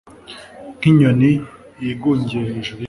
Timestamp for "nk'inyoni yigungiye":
0.77-2.39